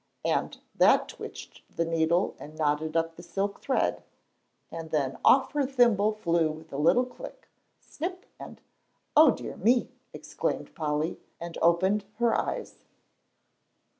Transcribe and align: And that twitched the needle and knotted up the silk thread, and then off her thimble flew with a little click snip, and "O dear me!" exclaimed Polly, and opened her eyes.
And 0.25 0.57
that 0.73 1.09
twitched 1.09 1.61
the 1.77 1.85
needle 1.85 2.35
and 2.39 2.55
knotted 2.57 2.97
up 2.97 3.13
the 3.17 3.21
silk 3.21 3.59
thread, 3.61 4.01
and 4.71 4.89
then 4.89 5.19
off 5.23 5.51
her 5.51 5.63
thimble 5.67 6.11
flew 6.11 6.49
with 6.49 6.73
a 6.73 6.77
little 6.77 7.05
click 7.05 7.47
snip, 7.79 8.25
and 8.39 8.61
"O 9.15 9.29
dear 9.29 9.57
me!" 9.57 9.91
exclaimed 10.11 10.73
Polly, 10.73 11.19
and 11.39 11.55
opened 11.61 12.05
her 12.15 12.33
eyes. 12.35 12.85